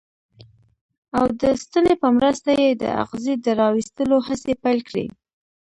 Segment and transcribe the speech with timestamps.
[1.17, 5.05] او د ستنې په مرسته یې د اغزي د را ویستلو هڅې پیل کړې.